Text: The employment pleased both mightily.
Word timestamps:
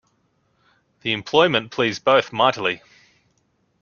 The 1.03 1.13
employment 1.13 1.69
pleased 1.69 2.03
both 2.03 2.33
mightily. 2.33 2.81